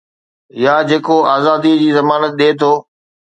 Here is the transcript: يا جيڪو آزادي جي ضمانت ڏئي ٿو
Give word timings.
يا 0.63 0.77
جيڪو 0.91 1.17
آزادي 1.33 1.75
جي 1.83 1.89
ضمانت 1.99 2.31
ڏئي 2.41 2.51
ٿو 2.61 2.73